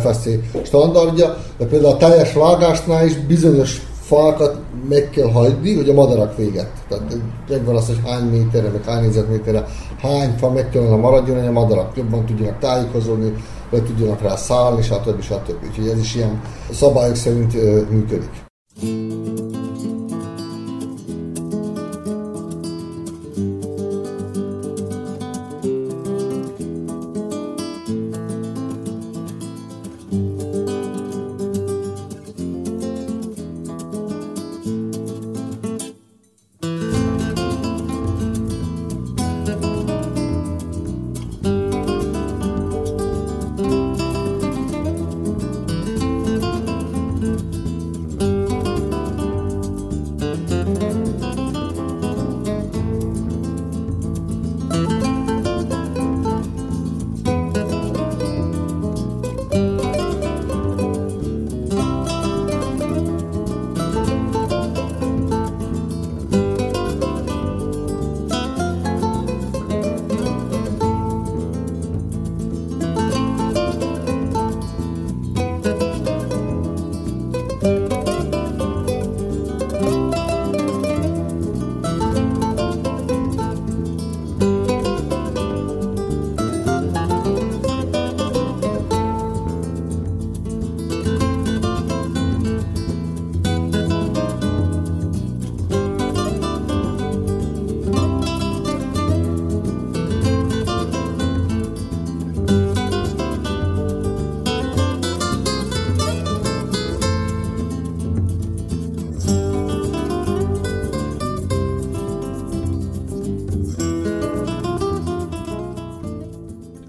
FSC 0.02 0.28
standardja, 0.64 1.38
de 1.58 1.66
például 1.66 1.94
a 1.94 1.98
teljes 1.98 2.34
vágásnál 2.34 3.06
is 3.06 3.16
bizonyos 3.16 3.82
fákat 4.08 4.60
meg 4.90 5.10
kell 5.10 5.32
hagyni, 5.32 5.76
hogy 5.76 5.90
a 5.90 5.94
madarak 5.94 6.38
véget. 6.38 6.70
Tehát 6.90 7.18
megvan 7.50 7.76
az, 7.76 7.86
hogy 7.86 8.00
hány 8.06 8.24
méterre, 8.24 8.70
meg 8.70 8.84
hány 8.84 9.02
négyzetméterre, 9.02 9.66
hány 10.02 10.36
fa 10.38 10.52
meg 10.52 10.70
kellene 10.70 10.96
maradjon, 10.96 11.38
hogy 11.38 11.48
a 11.48 11.52
madarak 11.52 11.98
jobban 11.98 12.26
tudjanak 12.26 12.60
tájékozódni, 12.60 13.34
le 13.70 13.82
tudjanak 13.82 14.22
rá 14.22 14.36
szállni, 14.36 14.82
stb. 14.82 15.22
stb. 15.22 15.66
Úgyhogy 15.70 15.88
ez 15.88 16.00
is 16.00 16.16
ilyen 16.16 16.42
szabályok 16.72 17.16
szerint 17.16 17.54
működik. 17.90 18.44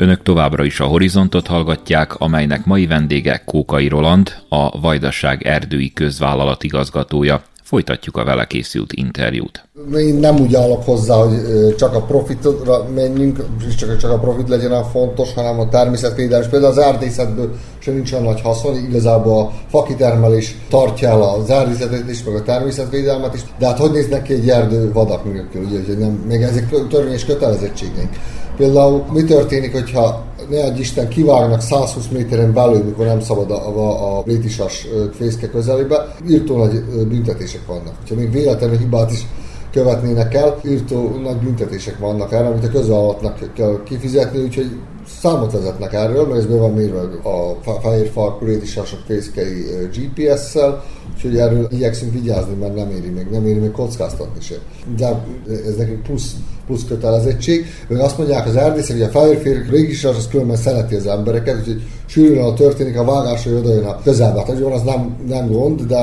Önök 0.06 0.22
továbbra 0.22 0.64
is 0.64 0.80
a 0.80 0.84
Horizontot 0.84 1.46
hallgatják, 1.46 2.14
amelynek 2.14 2.64
mai 2.64 2.86
vendége 2.86 3.42
Kókai 3.44 3.88
Roland, 3.88 4.32
a 4.48 4.80
Vajdaság 4.80 5.42
erdői 5.42 5.92
közvállalat 5.92 6.62
igazgatója. 6.62 7.42
Folytatjuk 7.62 8.16
a 8.16 8.24
vele 8.24 8.44
készült 8.44 8.92
interjút. 8.92 9.68
Én 9.96 10.14
nem 10.14 10.36
úgy 10.40 10.54
állok 10.54 10.84
hozzá, 10.84 11.14
hogy 11.14 11.34
csak 11.76 11.94
a 11.94 12.02
profitra 12.02 12.88
menjünk, 12.94 13.44
és 13.68 13.74
csak, 13.74 13.96
csak 13.96 14.10
a 14.10 14.18
profit 14.18 14.48
legyen 14.48 14.72
a 14.72 14.84
fontos, 14.84 15.34
hanem 15.34 15.60
a 15.60 15.68
természetvédelem. 15.68 16.50
Például 16.50 16.72
az 16.72 16.78
erdészetből 16.78 17.56
sem 17.78 17.94
nincs 17.94 18.12
olyan 18.12 18.24
nagy 18.24 18.40
haszon, 18.40 18.76
igazából 18.76 19.40
a 19.40 19.52
fakitermelés 19.68 20.56
tartja 20.68 21.08
el 21.08 21.22
az 21.22 21.50
erdészetet 21.50 22.10
is, 22.10 22.24
meg 22.24 22.34
a 22.34 22.42
természetvédelmet 22.42 23.34
is, 23.34 23.40
de 23.58 23.66
hát 23.66 23.78
hogy 23.78 23.90
néznek 23.90 24.22
ki 24.22 24.32
egy 24.32 24.48
erdő 24.48 24.92
vadak 24.92 25.32
nélkül, 25.32 25.64
ugye, 25.64 25.78
hogy 25.86 25.98
nem, 25.98 26.24
még 26.28 26.42
ezek 26.42 26.88
törvényes 26.88 27.24
kötelezettségeink. 27.24 28.10
Például 28.56 29.04
mi 29.12 29.24
történik, 29.24 29.72
hogyha 29.72 30.24
ne 30.50 30.64
egy 30.64 30.78
Isten 30.78 31.08
kivágnak 31.08 31.60
120 31.60 32.08
méteren 32.08 32.52
belül, 32.52 32.84
mikor 32.84 33.06
nem 33.06 33.20
szabad 33.20 33.50
a, 33.50 33.78
a, 33.78 34.18
a 34.18 34.22
létisas 34.26 34.86
fészke 35.12 35.48
közelébe, 35.48 36.14
írtó 36.28 36.56
nagy 36.56 36.84
büntetések 37.08 37.66
vannak. 37.66 37.94
Ha 38.08 38.14
még 38.14 38.30
véletlenül 38.30 38.78
hibát 38.78 39.12
is 39.12 39.26
követnének 39.72 40.34
el, 40.34 40.60
írtó 40.66 41.20
nagy 41.22 41.36
büntetések 41.36 41.98
vannak 41.98 42.32
erre, 42.32 42.46
amit 42.46 42.64
a 42.64 42.68
közvállalatnak 42.68 43.52
kell 43.54 43.80
kifizetni, 43.84 44.42
úgyhogy 44.42 44.70
számot 45.20 45.52
vezetnek 45.52 45.92
erről, 45.92 46.26
mert 46.26 46.38
ez 46.38 46.46
be 46.46 46.56
van 46.56 46.72
mérve 46.72 47.00
a 47.22 47.56
fehér 47.80 48.10
farkú 48.10 48.44
rétisasok 48.44 48.98
fészkei 49.06 49.64
GPS-szel, 49.92 50.84
úgyhogy 51.14 51.38
erről 51.38 51.68
igyekszünk 51.70 52.12
vigyázni, 52.12 52.54
mert 52.54 52.74
nem 52.74 52.90
éri 52.90 53.08
még, 53.08 53.26
nem 53.30 53.46
éri 53.46 53.58
még 53.58 53.70
kockáztatni 53.70 54.40
sem. 54.40 54.58
De 54.96 55.24
ez 55.66 55.76
nekünk 55.76 56.02
plusz 56.02 56.34
plusz 56.66 56.84
kötelezettség. 56.88 57.66
Meg 57.88 58.00
azt 58.00 58.18
mondják 58.18 58.46
az 58.46 58.56
erdészek, 58.56 58.96
hogy 58.96 59.06
a 59.06 59.08
fehérfér 59.08 59.68
régis 59.70 60.04
az 60.04 60.28
különben 60.30 60.56
szereti 60.56 60.94
az 60.94 61.06
embereket, 61.06 61.58
úgyhogy 61.58 61.82
sűrűn, 62.06 62.42
ha 62.42 62.52
történik 62.52 62.98
a 62.98 63.04
vágás, 63.04 63.44
hogy 63.44 63.52
oda 63.52 63.74
jön 63.74 63.84
a 63.84 64.02
közelbe. 64.02 64.42
Tehát 64.42 64.60
az 64.60 64.82
nem, 64.82 65.16
nem 65.28 65.50
gond, 65.50 65.80
de 65.82 65.98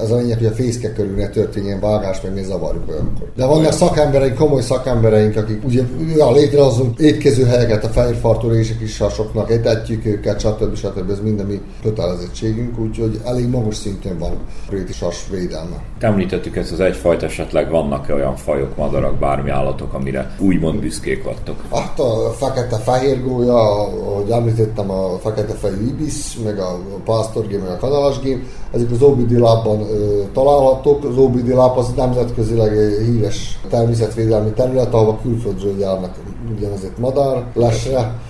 az 0.00 0.10
a 0.10 0.16
lényeg, 0.16 0.38
hogy 0.38 0.46
a 0.46 0.50
fészke 0.50 0.92
körül 0.92 1.16
ne 1.16 1.28
történjen 1.28 1.80
vágás, 1.80 2.20
meg 2.20 2.34
ne 2.34 2.42
zavarjuk 2.42 2.88
olyankor. 2.88 3.30
De 3.36 3.46
vannak 3.46 3.72
szakembereink, 3.72 4.36
komoly 4.36 4.62
szakembereink, 4.62 5.36
akik 5.36 5.64
ugye 5.64 5.82
ja, 6.16 6.32
létrehozunk 6.32 6.98
étkezőhelyeket 6.98 7.84
a 7.84 7.88
fehérfartú 7.88 8.48
rések 8.48 8.80
is 8.80 8.98
hasoknak, 8.98 9.50
etetjük 9.50 10.06
őket, 10.06 10.40
stb. 10.40 10.76
stb. 10.76 11.10
Ez 11.10 11.20
minden 11.22 11.46
mi 11.46 11.60
kötelezettségünk, 11.82 12.78
úgyhogy 12.78 13.20
elég 13.24 13.48
magas 13.48 13.76
szinten 13.76 14.18
van 14.18 14.30
a 14.30 14.70
rétisas 14.70 15.26
védelme. 15.30 15.82
Említettük 16.00 16.56
ezt 16.56 16.72
az 16.72 16.80
egyfajta, 16.80 17.26
esetleg 17.26 17.70
vannak-e 17.70 18.14
olyan 18.14 18.36
fajok, 18.36 18.76
madarak, 18.76 19.18
bármi 19.18 19.50
állatok, 19.50 19.94
amire 19.94 20.34
úgymond 20.38 20.80
büszkék 20.80 21.24
vagytok? 21.24 21.56
Hát 21.72 21.98
a 21.98 22.34
fekete-fehér 22.38 23.22
gólya, 23.22 23.54
ahogy 23.54 24.30
említettem, 24.30 24.90
a 24.90 25.18
fekete-fejű 25.46 25.86
ibis, 25.86 26.38
meg 26.44 26.58
a 26.58 26.78
pásztorgém, 27.04 27.60
meg 27.60 27.70
a 27.70 27.76
kanalasgém, 27.76 28.46
ezek 28.72 28.90
az 28.90 29.02
OBD 29.02 29.30
lábban 29.30 29.86
találhatók. 30.32 31.04
Az 31.04 31.16
OBD 31.16 31.48
láb 31.48 31.78
az 31.78 31.92
nemzetközileg 31.96 32.72
híres 33.04 33.60
természetvédelmi 33.68 34.50
terület, 34.50 34.94
ahol 34.94 35.18
külföldről 35.22 35.78
járnak 35.78 36.14
ugyanezért 36.56 36.98
madár 36.98 37.46
lesre, 37.54 38.20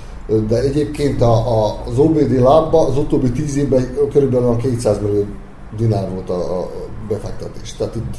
de 0.49 0.61
egyébként 0.61 1.23
a, 1.23 1.32
a, 1.32 1.76
az 1.87 1.99
OBD 1.99 2.40
lábba 2.40 2.87
az 2.87 2.99
utóbbi 2.99 3.30
10 3.30 3.56
évben 3.56 3.96
körülbelül 4.12 4.49
a 4.49 4.56
200 4.56 5.00
millió 5.00 5.25
dinár 5.76 6.11
volt 6.11 6.30
a, 6.30 6.61
a 6.61 6.68
befektetés. 7.08 7.75
Tehát 7.76 7.94
itt 7.94 8.16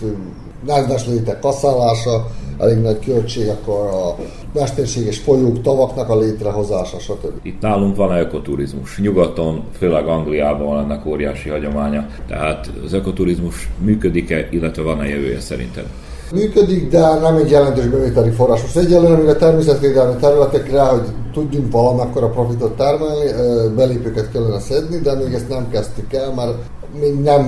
nedves 0.65 1.07
létek 1.07 1.39
kaszálása, 1.39 2.25
elég 2.59 2.77
nagy 2.77 2.99
költség, 3.05 3.47
akkor 3.47 3.75
a 3.75 4.15
mesterséges 4.53 5.17
folyók, 5.17 5.61
tavaknak 5.61 6.09
a 6.09 6.19
létrehozása, 6.19 6.99
stb. 6.99 7.45
Itt 7.45 7.61
nálunk 7.61 7.95
van 7.95 8.17
ökoturizmus. 8.17 8.99
Nyugaton, 8.99 9.63
főleg 9.77 10.07
Angliában 10.07 10.67
van 10.67 10.83
ennek 10.83 11.05
óriási 11.05 11.49
hagyománya. 11.49 12.07
Tehát 12.27 12.71
az 12.85 12.93
ökoturizmus 12.93 13.69
működik-e, 13.83 14.47
illetve 14.51 14.81
van-e 14.81 15.07
jövője 15.07 15.39
szerinted? 15.39 15.85
Működik, 16.33 16.89
de 16.89 17.19
nem 17.19 17.35
egy 17.35 17.49
jelentős 17.49 17.85
bevételi 17.85 18.29
forrás. 18.29 18.61
Most 18.61 18.77
egyelőre 18.77 19.15
még 19.15 19.27
a 19.27 19.35
természetvédelmi 19.35 20.19
területekre, 20.19 20.81
hogy 20.81 21.01
tudjunk 21.33 21.71
valamekkor 21.71 22.23
a 22.23 22.29
profitot 22.29 22.75
termelni, 22.75 23.31
belépőket 23.75 24.31
kellene 24.31 24.59
szedni, 24.59 24.97
de 24.97 25.15
még 25.15 25.33
ezt 25.33 25.49
nem 25.49 25.69
kezdtük 25.69 26.13
el, 26.13 26.33
mert 26.33 26.53
még 26.99 27.19
nem 27.19 27.43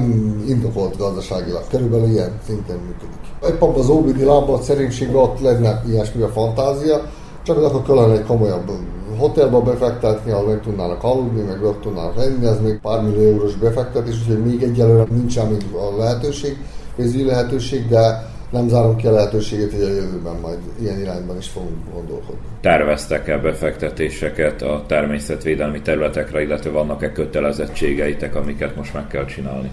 indokolt 0.47 0.97
gazdaságilag. 0.97 1.63
Körülbelül 1.69 2.09
ilyen 2.09 2.39
szinten 2.45 2.77
működik. 2.77 3.53
Épp 3.53 3.61
abban 3.61 3.79
az 3.79 3.89
óvidi 3.89 4.23
lábban 4.23 4.61
szerénységben 4.61 5.21
ott 5.21 5.39
lenne 5.39 5.83
ilyesmi 5.87 6.21
a 6.21 6.27
fantázia, 6.27 7.01
csak 7.43 7.63
akkor 7.63 7.81
kellene 7.81 8.13
egy 8.13 8.25
komolyabb 8.25 8.71
hotelba 9.17 9.61
befektetni, 9.61 10.31
ahol 10.31 10.47
meg 10.47 10.61
tudnának 10.61 11.03
aludni, 11.03 11.41
meg 11.41 11.61
meg 11.61 11.79
tudnának 11.81 12.15
lenni, 12.15 12.45
ez 12.45 12.61
még 12.63 12.79
pár 12.79 13.01
millió 13.01 13.31
eurós 13.31 13.55
befektetés, 13.55 14.15
úgyhogy 14.21 14.45
még 14.45 14.63
egyelőre 14.63 15.05
nincsen 15.09 15.47
még 15.47 15.65
a 15.73 15.97
lehetőség, 15.97 16.57
pénzügyi 16.95 17.25
lehetőség, 17.25 17.87
de 17.87 18.29
nem 18.49 18.67
zárom 18.67 18.95
ki 18.95 19.07
a 19.07 19.11
lehetőséget, 19.11 19.71
hogy 19.71 19.81
a 19.81 19.87
jövőben 19.87 20.35
majd 20.41 20.57
ilyen 20.81 20.99
irányban 20.99 21.37
is 21.37 21.47
fogunk 21.47 21.93
gondolkodni. 21.93 22.41
Terveztek-e 22.61 23.37
befektetéseket 23.37 24.61
a 24.61 24.83
természetvédelmi 24.87 25.81
területekre, 25.81 26.41
illetve 26.41 26.69
vannak-e 26.69 27.11
kötelezettségeitek, 27.11 28.35
amiket 28.35 28.75
most 28.75 28.93
meg 28.93 29.07
kell 29.07 29.25
csinálni? 29.25 29.71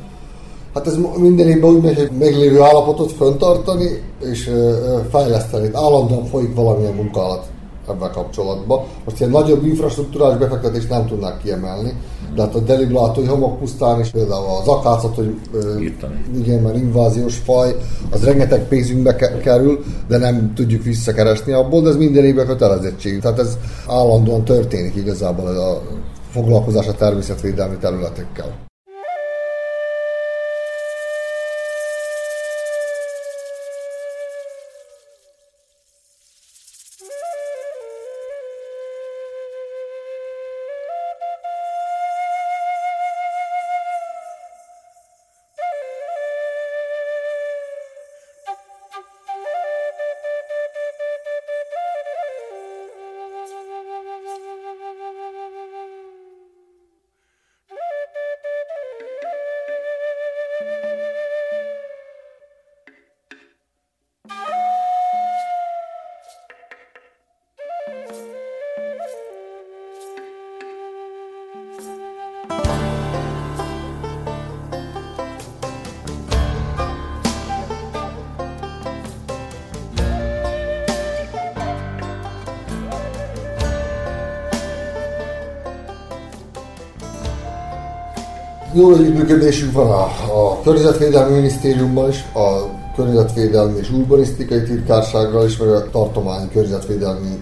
Hát 0.74 0.86
ez 0.86 0.98
minden 1.16 1.48
évben 1.48 1.70
úgy 1.70 1.82
megy, 1.82 1.96
hogy 1.96 2.10
meglévő 2.18 2.60
állapotot 2.60 3.12
föntartani 3.12 4.02
és 4.22 4.50
fejleszteni. 5.10 5.70
Állandóan 5.72 6.24
folyik 6.24 6.54
valamilyen 6.54 6.94
munkálat 6.94 7.46
ebben 7.88 8.10
kapcsolatban. 8.10 8.84
Most 9.04 9.18
ilyen 9.18 9.30
nagyobb 9.30 9.66
infrastruktúrális 9.66 10.38
befektetést 10.38 10.88
nem 10.88 11.06
tudnák 11.06 11.42
kiemelni, 11.42 11.92
de 12.34 12.42
hát 12.42 12.54
a 12.54 12.60
deliblátói 12.60 13.26
homokpusztán 13.26 14.00
is 14.00 14.08
például 14.08 14.46
az 14.60 14.68
akácot, 14.68 15.14
hogy 15.14 15.40
Írtani. 15.80 16.24
igen, 16.36 16.62
mert 16.62 16.76
inváziós 16.76 17.36
faj, 17.36 17.76
az 18.10 18.24
rengeteg 18.24 18.68
pénzünkbe 18.68 19.14
kerül, 19.42 19.84
de 20.08 20.18
nem 20.18 20.52
tudjuk 20.54 20.82
visszakeresni 20.82 21.52
abból, 21.52 21.82
de 21.82 21.88
ez 21.88 21.96
minden 21.96 22.24
évben 22.24 22.46
kötelezettség. 22.46 23.20
Tehát 23.20 23.38
ez 23.38 23.58
állandóan 23.88 24.44
történik 24.44 24.94
igazából 24.94 25.46
a 25.46 25.82
foglalkozás 26.30 26.86
a 26.86 26.94
természetvédelmi 26.94 27.76
területekkel. 27.76 28.65
Jó 88.76 88.94
együttműködésünk 88.94 89.72
van 89.72 89.90
a, 89.90 90.02
a 90.40 90.60
Környezetvédelmi 90.62 91.34
Minisztériumban 91.34 92.08
is, 92.08 92.24
a 92.34 92.74
Környezetvédelmi 92.96 93.78
és 93.78 93.90
Urbanisztikai 93.90 94.62
Titkársággal 94.62 95.46
is, 95.46 95.56
meg 95.56 95.68
a 95.68 95.90
Tartományi 95.90 96.48
Környezetvédelmi 96.52 97.38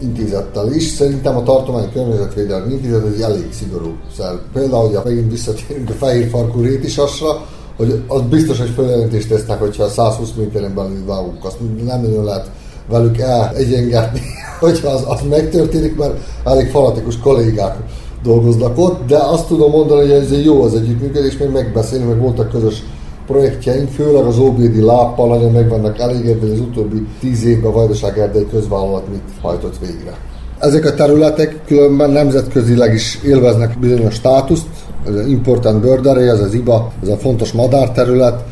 Intézettel 0.00 0.72
is. 0.72 0.82
Szerintem 0.82 1.36
a 1.36 1.42
Tartományi 1.42 1.92
Környezetvédelmi 1.92 2.72
Intézet 2.72 3.06
egy 3.14 3.20
elég 3.20 3.52
szigorú 3.52 3.96
szer. 4.16 4.32
Például, 4.52 4.88
hogy 4.88 4.98
megint 5.04 5.30
visszatérünk 5.30 5.90
a 5.90 5.92
fehér 5.92 6.28
farkú 6.28 6.60
rétisasra, 6.60 7.46
hogy 7.76 8.02
az 8.06 8.20
biztos, 8.30 8.58
hogy 8.58 8.70
feljelentést 8.70 9.28
tesznek, 9.28 9.58
hogyha 9.58 9.88
120 9.88 10.32
méteren 10.36 10.74
belül 10.74 11.04
vágunk, 11.06 11.44
azt 11.44 11.58
nem 11.84 12.00
nagyon 12.00 12.24
lehet 12.24 12.50
velük 12.88 13.16
egyengetni, 13.54 14.20
hogyha 14.60 14.88
az, 14.88 15.02
az 15.06 15.20
megtörténik, 15.28 15.96
mert 15.96 16.14
elég 16.44 16.70
fanatikus 16.70 17.18
kollégák 17.18 17.76
dolgoznak 18.22 18.78
ott, 18.78 19.06
de 19.06 19.16
azt 19.16 19.46
tudom 19.46 19.70
mondani, 19.70 20.00
hogy 20.00 20.10
ez 20.10 20.30
egy 20.30 20.44
jó 20.44 20.62
az 20.62 20.74
együttműködés, 20.74 21.36
még 21.36 21.48
megbeszélni, 21.48 22.04
meg 22.04 22.20
voltak 22.20 22.50
közös 22.50 22.82
projektjeink, 23.26 23.88
főleg 23.88 24.24
az 24.24 24.38
OBD 24.38 24.76
láppal 24.76 25.28
nagyon 25.28 25.52
meg 25.52 25.68
vannak 25.68 25.98
elégedve, 25.98 26.52
az 26.52 26.60
utóbbi 26.60 27.06
tíz 27.20 27.44
évben 27.44 27.70
a 27.70 27.74
Vajdaság 27.74 28.18
Erdei 28.18 28.46
közvállalat 28.50 29.08
mit 29.08 29.22
hajtott 29.40 29.78
végre. 29.78 30.16
Ezek 30.58 30.84
a 30.84 30.94
területek 30.94 31.64
különben 31.66 32.10
nemzetközileg 32.10 32.94
is 32.94 33.18
élveznek 33.24 33.78
bizonyos 33.78 34.14
státuszt, 34.14 34.66
az 35.06 35.26
Important 35.26 35.80
Bird 35.80 36.06
Area, 36.06 36.32
ez 36.32 36.40
az 36.40 36.54
IBA, 36.54 36.92
ez 37.02 37.08
a 37.08 37.16
fontos 37.16 37.52
madárterület, 37.52 38.44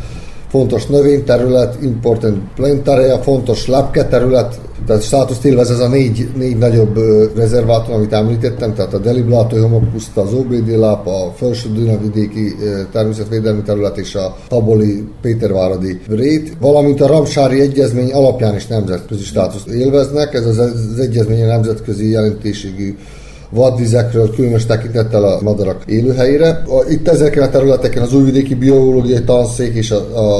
fontos 0.50 0.86
növényterület, 0.86 1.82
important 1.82 2.38
plant 2.54 2.88
area, 2.88 3.18
fontos 3.18 3.66
lepke 3.66 4.04
terület, 4.04 4.60
tehát 4.86 5.02
státuszt 5.02 5.44
élvez 5.44 5.70
ez 5.70 5.78
a 5.78 5.88
négy, 5.88 6.28
négy 6.36 6.56
nagyobb 6.56 6.98
rezervátum, 7.36 7.94
amit 7.94 8.12
említettem, 8.12 8.74
tehát 8.74 8.94
a 8.94 8.98
Deliblátói 8.98 9.60
homokpuszta, 9.60 10.20
az 10.20 10.32
OBD 10.32 10.68
láp, 10.68 11.06
a 11.06 11.32
Felső 11.36 11.68
Dunavidéki 11.72 12.56
természetvédelmi 12.92 13.62
terület 13.62 13.98
és 13.98 14.14
a 14.14 14.36
Taboli 14.48 15.04
Péterváradi 15.20 16.00
rét, 16.08 16.56
valamint 16.60 17.00
a 17.00 17.06
Ramsári 17.06 17.60
Egyezmény 17.60 18.12
alapján 18.12 18.54
is 18.54 18.66
nemzetközi 18.66 19.22
státuszt 19.22 19.66
élveznek. 19.66 20.34
Ez 20.34 20.46
az, 20.46 20.58
az 20.58 20.98
egyezmény 20.98 21.42
a 21.42 21.46
nemzetközi 21.46 22.10
jelentőségű 22.10 22.96
vadvizekről, 23.50 24.34
különös 24.34 24.66
tekintettel 24.66 25.24
a 25.24 25.40
madarak 25.42 25.82
élőhelyére. 25.86 26.62
Itt 26.88 27.08
ezeken 27.08 27.42
a 27.42 27.50
területeken 27.50 28.02
az 28.02 28.14
Újvidéki 28.14 28.54
Biológiai 28.54 29.22
Tanszék 29.22 29.74
és 29.74 29.90
a, 29.90 29.96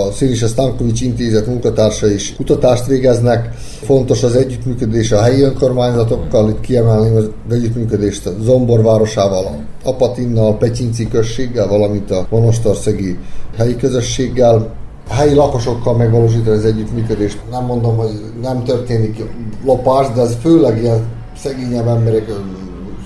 a 0.07 0.13
Szilise 0.13 0.47
Stankovics 0.47 1.01
Intézet 1.01 1.47
munkatársa 1.47 2.11
is 2.11 2.35
kutatást 2.37 2.87
végeznek. 2.87 3.49
Fontos 3.83 4.23
az 4.23 4.35
együttműködés 4.35 5.13
a 5.13 5.23
helyi 5.23 5.41
önkormányzatokkal, 5.41 6.49
itt 6.49 6.61
kiemelni 6.61 7.17
az 7.17 7.29
együttműködést 7.51 8.27
a 8.27 8.31
Zombor 8.43 8.83
városával, 8.83 9.65
Apatinnal, 9.85 10.57
Pecsinci 10.57 11.09
községgel, 11.09 11.69
valamint 11.69 12.11
a 12.11 12.27
Monostorszegi 12.31 13.17
helyi 13.57 13.77
közösséggel 13.77 14.77
helyi 15.09 15.35
lakosokkal 15.35 15.97
megvalósítani 15.97 16.57
az 16.57 16.65
együttműködést. 16.65 17.39
Nem 17.51 17.65
mondom, 17.65 17.97
hogy 17.97 18.11
nem 18.43 18.65
történik 18.65 19.23
lopás, 19.65 20.07
de 20.15 20.21
ez 20.21 20.37
főleg 20.41 20.83
ilyen 20.83 21.07
szegényebb 21.37 21.87
emberek 21.87 22.29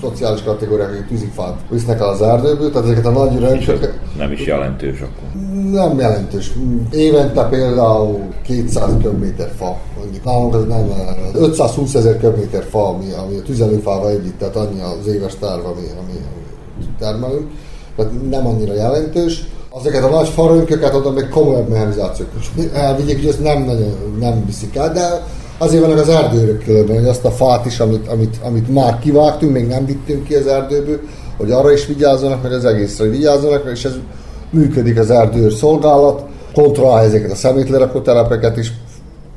szociális 0.03 0.43
kategóriák, 0.43 0.91
akik 0.91 1.07
tűzifát 1.07 1.57
visznek 1.71 2.01
el 2.01 2.09
az 2.09 2.23
erdőből, 2.23 2.71
tehát 2.71 2.87
ezeket 2.87 3.07
a 3.07 3.11
nagy 3.11 3.39
röncsöket... 3.39 3.99
Nem 4.19 4.33
is 4.33 4.47
jelentős 4.47 5.01
akkor. 5.01 5.43
Nem 5.71 5.99
jelentős. 5.99 6.53
Évente 6.91 7.49
például 7.49 8.19
200 8.43 8.91
köbméter 9.03 9.53
fa. 9.57 9.77
Mondjuk 9.99 10.25
nálunk 10.25 10.55
ez 10.55 10.65
nem 10.65 10.91
520 11.35 11.95
ezer 11.95 12.19
köbméter 12.19 12.65
fa, 12.71 12.89
ami, 12.89 13.05
ami 13.13 13.37
a 13.37 13.43
tüzelőfával 13.43 14.11
együtt, 14.11 14.39
tehát 14.39 14.57
annyi 14.57 14.81
az 14.81 15.07
éves 15.07 15.33
terv, 15.41 15.65
ami, 15.65 15.87
ami, 16.01 16.19
ami 16.79 16.87
termelünk. 16.99 17.51
Tehát 17.97 18.13
nem 18.31 18.47
annyira 18.47 18.75
jelentős. 18.75 19.45
Azokat 19.71 20.05
a 20.05 20.09
nagy 20.09 20.29
farönköket 20.29 20.95
oda 20.95 21.11
még 21.11 21.29
komolyabb 21.29 21.69
mechanizációk 21.69 22.29
elvigyék, 22.73 23.17
hogy 23.17 23.29
ezt 23.29 23.43
nem 23.43 23.63
nagyon 23.63 24.17
nem 24.21 24.45
viszik 24.47 24.77
el, 24.77 24.93
de 24.93 25.27
azért 25.63 25.83
vannak 25.83 25.99
az 25.99 26.09
erdőrök 26.09 26.89
hogy 26.89 27.07
azt 27.07 27.25
a 27.25 27.31
fát 27.31 27.67
is, 27.67 27.81
amit, 27.81 28.09
amit, 28.09 28.37
amit 28.43 28.69
már 28.69 28.99
kivágtunk, 28.99 29.53
még 29.53 29.67
nem 29.67 29.87
vittünk 29.87 30.25
ki 30.25 30.35
az 30.35 30.47
erdőből, 30.47 31.01
hogy 31.37 31.51
arra 31.51 31.73
is 31.73 31.87
vigyázzanak, 31.87 32.43
meg 32.43 32.53
az 32.53 32.65
egészre 32.65 33.09
vigyázzanak, 33.09 33.71
és 33.73 33.85
ez 33.85 33.93
működik 34.51 34.99
az 34.99 35.11
erdőr 35.11 35.53
szolgálat, 35.53 36.25
kontrollálja 36.53 37.09
ezeket 37.09 37.31
a 37.31 37.35
szemétlerakó 37.35 38.01
telepeket 38.01 38.57
is, 38.57 38.73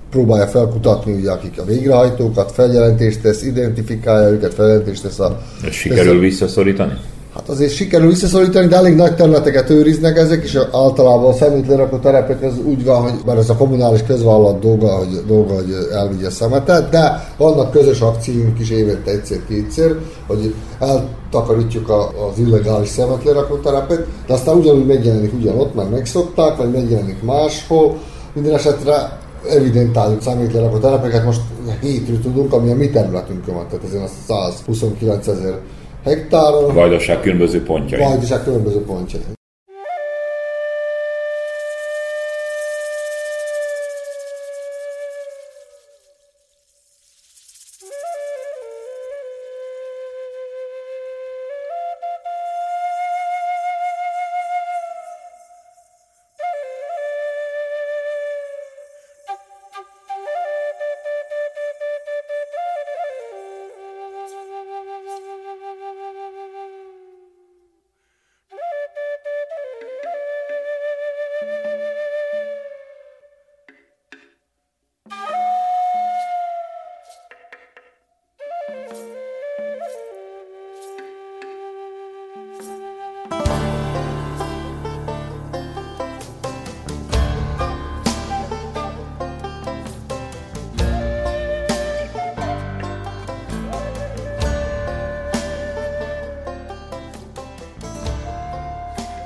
próbálja 0.10 0.48
felkutatni, 0.48 1.14
ugye, 1.14 1.32
akik 1.32 1.60
a 1.60 1.66
végrehajtókat, 1.66 2.52
feljelentést 2.52 3.22
tesz, 3.22 3.44
identifikálja 3.44 4.30
őket, 4.30 4.54
feljelentést 4.54 5.02
tesz 5.02 5.20
a... 5.20 5.42
Ez 5.66 5.72
sikerül 5.72 6.20
visszaszorítani? 6.20 6.94
Hát 7.36 7.50
azért 7.50 7.74
sikerül 7.74 8.08
visszaszorítani, 8.08 8.68
de 8.68 8.76
elég 8.76 8.96
nagy 8.96 9.16
területeket 9.16 9.70
őriznek 9.70 10.18
ezek, 10.18 10.44
és 10.44 10.56
általában 10.56 11.32
a 11.32 11.34
szemétlerakó 11.34 11.98
terepek 11.98 12.44
az 12.44 12.54
úgy 12.64 12.86
van, 12.86 13.02
hogy 13.02 13.14
bár 13.26 13.38
ez 13.38 13.50
a 13.50 13.56
kommunális 13.56 14.04
közvállalat 14.04 14.60
dolga, 14.60 14.98
hogy, 14.98 15.24
dolga, 15.28 15.54
hogy 15.54 15.76
elvigye 15.92 16.30
szemetet, 16.30 16.90
de 16.90 17.34
vannak 17.38 17.72
közös 17.72 18.00
akcióink 18.00 18.60
is 18.60 18.70
évente 18.70 19.12
egyszer-kétszer, 19.12 19.96
hogy 20.28 20.54
eltakarítjuk 20.80 21.90
a, 21.90 22.08
az 22.08 22.40
illegális 22.40 22.90
szemetlerakó 22.90 23.56
terepet, 23.56 24.08
de 24.28 24.34
aztán 24.34 24.58
ugyanúgy 24.58 24.86
megjelenik 24.86 25.34
ugyanott, 25.34 25.76
mert 25.76 25.92
megszokták, 25.92 26.58
vagy 26.58 26.72
megjelenik 26.72 27.24
máshol. 27.24 27.98
Minden 28.34 28.54
esetre 28.54 29.20
evidentáljuk 29.50 30.22
szemétlerakó 30.22 30.78
telepeket, 30.78 31.26
most 31.26 31.42
hétről 31.82 32.22
tudunk, 32.22 32.54
ami 32.54 32.72
a 32.72 32.76
mi 32.76 32.90
területünkön 32.90 33.56
van, 33.56 33.68
tehát 33.70 33.86
ezen 33.86 34.02
a 34.02 34.10
129 34.28 35.28
ezer 35.28 35.60
hektáron. 36.06 36.74
Vajdaság 36.74 37.22
különböző 37.22 37.64
pontjai. 37.64 38.02
Vajdaság 38.02 38.44
különböző 38.44 38.82
pontjai. 38.82 39.35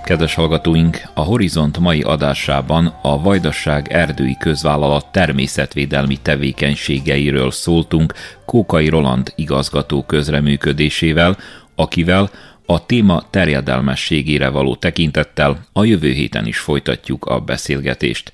Kedves 0.10 0.34
hallgatóink, 0.34 1.02
a 1.14 1.22
Horizont 1.22 1.80
mai 1.80 2.02
adásában 2.02 2.86
a 3.02 3.22
Vajdaság 3.22 3.92
Erdői 3.92 4.38
Közvállalat 4.40 5.12
természetvédelmi 5.12 6.18
tevékenységeiről 6.22 7.52
szóltunk 7.52 8.14
Kókai 8.46 8.88
Roland 8.88 9.34
igazgató 9.36 10.04
közreműködésével, 10.04 11.38
akivel 11.76 12.30
a 12.66 12.86
téma 12.86 13.24
terjedelmességére 13.30 14.50
való 14.50 14.76
tekintettel 14.76 15.66
a 15.74 15.84
jövő 15.84 16.12
héten 16.12 16.46
is 16.46 16.60
folytatjuk 16.60 17.26
a 17.26 17.40
beszélgetést. 17.40 18.32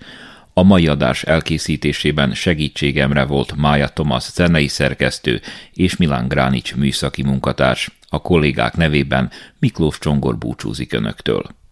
A 0.54 0.64
mai 0.64 0.88
adás 0.88 1.24
elkészítésében 1.24 2.34
segítségemre 2.34 3.26
volt 3.26 3.56
Mája 3.56 3.88
Thomas 3.88 4.32
zenei 4.32 4.68
szerkesztő 4.68 5.42
és 5.74 5.98
Milán 5.98 6.28
Gránics 6.28 6.76
műszaki 6.76 7.24
munkatárs. 7.24 7.92
A 8.10 8.22
kollégák 8.22 8.76
nevében 8.76 9.32
Miklós 9.60 10.00
Csongor 10.00 10.38
búcsúzik 10.38 10.94
Önöktől. 10.94 11.64